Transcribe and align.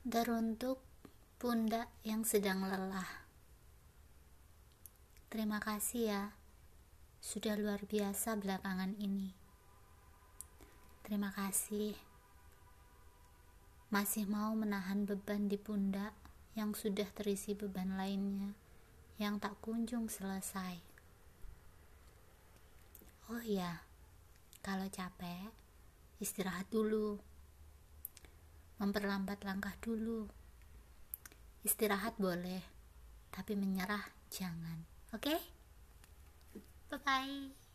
Teruntuk 0.00 0.80
pundak 1.36 1.92
yang 2.08 2.24
sedang 2.24 2.64
lelah. 2.64 3.28
Terima 5.28 5.60
kasih 5.60 6.02
ya, 6.08 6.24
sudah 7.20 7.52
luar 7.60 7.84
biasa 7.84 8.40
belakangan 8.40 8.96
ini. 8.96 9.36
Terima 11.04 11.28
kasih 11.36 11.92
masih 13.92 14.24
mau 14.24 14.56
menahan 14.56 15.04
beban 15.04 15.52
di 15.52 15.60
pundak 15.60 16.16
yang 16.56 16.72
sudah 16.72 17.10
terisi 17.12 17.52
beban 17.52 18.00
lainnya 18.00 18.56
yang 19.20 19.36
tak 19.36 19.52
kunjung 19.60 20.08
selesai. 20.08 20.80
Oh 23.28 23.44
ya, 23.44 23.84
kalau 24.64 24.88
capek, 24.88 25.52
istirahat 26.24 26.72
dulu 26.72 27.20
memperlambat 28.80 29.44
langkah 29.44 29.76
dulu. 29.84 30.24
Istirahat 31.60 32.16
boleh, 32.16 32.64
tapi 33.28 33.52
menyerah 33.52 34.02
jangan. 34.32 34.80
Oke? 35.12 35.36
Okay? 35.36 35.40
Bye 36.88 37.00
bye. 37.04 37.69